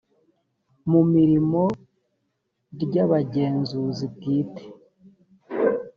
mu 0.91 1.01
mirimo 1.13 1.63
ry 2.83 2.95
abagenzuzi 3.03 4.05
bwite 4.13 4.63